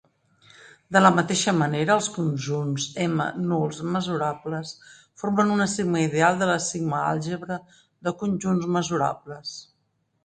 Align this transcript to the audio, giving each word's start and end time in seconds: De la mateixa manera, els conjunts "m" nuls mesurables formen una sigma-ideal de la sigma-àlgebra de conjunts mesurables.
De 0.95 1.01
la 1.01 1.09
mateixa 1.17 1.51
manera, 1.57 1.97
els 2.01 2.07
conjunts 2.15 2.87
"m" 3.03 3.27
nuls 3.51 3.81
mesurables 3.97 4.73
formen 5.25 5.53
una 5.59 5.69
sigma-ideal 5.77 6.43
de 6.43 6.51
la 6.53 6.59
sigma-àlgebra 6.71 7.59
de 8.09 8.19
conjunts 8.25 8.71
mesurables. 8.79 9.57